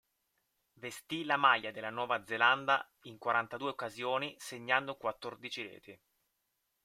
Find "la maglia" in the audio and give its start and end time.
1.25-1.69